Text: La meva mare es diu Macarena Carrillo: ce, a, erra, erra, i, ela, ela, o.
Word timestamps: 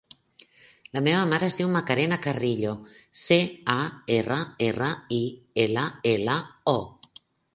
La 0.97 1.01
meva 1.07 1.19
mare 1.31 1.45
es 1.47 1.57
diu 1.57 1.67
Macarena 1.73 2.17
Carrillo: 2.23 2.71
ce, 3.23 3.37
a, 3.75 3.77
erra, 4.17 4.39
erra, 4.71 4.89
i, 5.21 5.23
ela, 5.67 5.83
ela, 6.17 6.41
o. 6.75 6.77